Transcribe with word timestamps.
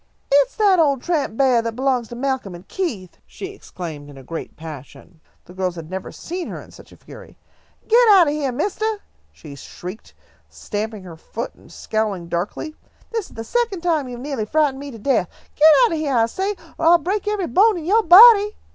"It's 0.31 0.55
that 0.55 0.79
old 0.79 1.03
tramp 1.03 1.37
beah 1.37 1.61
that 1.61 1.75
belongs 1.75 2.07
to 2.07 2.15
Malcolm 2.15 2.55
and 2.55 2.67
Keith," 2.67 3.19
she 3.27 3.49
exclaimed, 3.53 4.09
in 4.09 4.17
a 4.17 4.23
great 4.23 4.57
passion. 4.57 5.21
The 5.45 5.53
girls 5.53 5.75
had 5.75 5.91
never 5.91 6.11
seen 6.11 6.47
her 6.47 6.59
in 6.59 6.71
such 6.71 6.91
a 6.91 6.97
fury. 6.97 7.37
"Get 7.87 8.09
out 8.09 8.25
of 8.27 8.33
heah, 8.33 8.51
mistah!" 8.51 8.97
she 9.31 9.53
shrieked, 9.53 10.15
stamping 10.49 11.03
her 11.03 11.17
foot 11.17 11.53
and 11.53 11.71
scowling 11.71 12.29
darkly. 12.29 12.75
"This 13.11 13.27
is 13.29 13.35
the 13.35 13.43
second 13.43 13.81
time 13.81 14.07
you 14.07 14.17
have 14.17 14.25
neahly 14.25 14.49
frightened 14.49 14.79
me 14.79 14.89
to 14.89 14.97
death! 14.97 15.29
Get 15.55 15.69
out 15.85 15.91
of 15.91 15.99
heah, 15.99 16.15
I 16.15 16.25
say, 16.25 16.55
or 16.79 16.87
I'll 16.87 16.97
break 16.97 17.27
every 17.27 17.45
bone 17.45 17.77
in 17.77 17.85
yo' 17.85 18.01
body!" 18.01 18.55